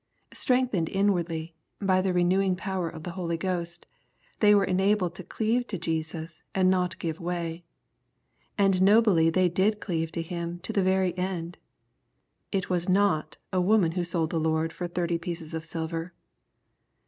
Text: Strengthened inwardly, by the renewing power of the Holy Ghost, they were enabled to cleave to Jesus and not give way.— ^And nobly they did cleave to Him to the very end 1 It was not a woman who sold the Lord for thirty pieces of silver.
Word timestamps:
Strengthened 0.33 0.89
inwardly, 0.89 1.53
by 1.79 2.01
the 2.01 2.11
renewing 2.11 2.55
power 2.55 2.89
of 2.89 3.03
the 3.03 3.11
Holy 3.11 3.37
Ghost, 3.37 3.85
they 4.39 4.55
were 4.55 4.63
enabled 4.63 5.13
to 5.13 5.23
cleave 5.23 5.67
to 5.67 5.77
Jesus 5.77 6.41
and 6.55 6.71
not 6.71 6.97
give 6.97 7.19
way.— 7.19 7.63
^And 8.57 8.81
nobly 8.81 9.29
they 9.29 9.47
did 9.47 9.79
cleave 9.79 10.11
to 10.13 10.23
Him 10.23 10.57
to 10.61 10.73
the 10.73 10.81
very 10.81 11.15
end 11.19 11.59
1 12.51 12.57
It 12.63 12.67
was 12.67 12.89
not 12.89 13.37
a 13.53 13.61
woman 13.61 13.91
who 13.91 14.03
sold 14.03 14.31
the 14.31 14.39
Lord 14.39 14.73
for 14.73 14.87
thirty 14.87 15.19
pieces 15.19 15.53
of 15.53 15.63
silver. 15.63 16.15